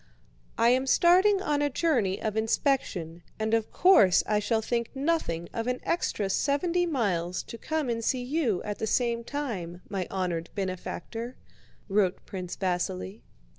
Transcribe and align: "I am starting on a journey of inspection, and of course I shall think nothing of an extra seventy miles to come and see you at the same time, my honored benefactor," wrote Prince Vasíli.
"I 0.57 0.69
am 0.69 0.87
starting 0.87 1.43
on 1.43 1.61
a 1.61 1.69
journey 1.69 2.19
of 2.19 2.35
inspection, 2.35 3.21
and 3.37 3.53
of 3.53 3.71
course 3.71 4.23
I 4.25 4.39
shall 4.39 4.63
think 4.63 4.89
nothing 4.95 5.47
of 5.53 5.67
an 5.67 5.79
extra 5.83 6.27
seventy 6.31 6.87
miles 6.87 7.43
to 7.43 7.57
come 7.59 7.87
and 7.87 8.03
see 8.03 8.23
you 8.23 8.63
at 8.63 8.79
the 8.79 8.87
same 8.87 9.23
time, 9.23 9.83
my 9.89 10.07
honored 10.09 10.49
benefactor," 10.55 11.35
wrote 11.87 12.25
Prince 12.25 12.57
Vasíli. 12.57 13.21